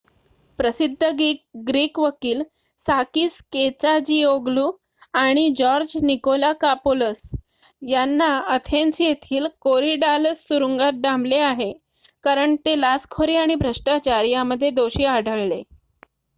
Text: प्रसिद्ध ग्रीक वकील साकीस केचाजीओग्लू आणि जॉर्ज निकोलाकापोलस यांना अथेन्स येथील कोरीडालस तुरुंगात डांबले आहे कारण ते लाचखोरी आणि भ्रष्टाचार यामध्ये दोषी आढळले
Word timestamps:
प्रसिद्ध 0.59 1.07
ग्रीक 1.65 1.99
वकील 1.99 2.41
साकीस 2.79 3.37
केचाजीओग्लू 3.53 4.65
आणि 5.15 5.43
जॉर्ज 5.57 5.91
निकोलाकापोलस 6.03 7.21
यांना 7.81 8.29
अथेन्स 8.55 9.01
येथील 9.01 9.47
कोरीडालस 9.61 10.43
तुरुंगात 10.49 11.01
डांबले 11.01 11.39
आहे 11.43 11.71
कारण 12.23 12.55
ते 12.65 12.79
लाचखोरी 12.81 13.35
आणि 13.35 13.55
भ्रष्टाचार 13.57 14.23
यामध्ये 14.25 14.69
दोषी 14.73 15.05
आढळले 15.07 15.61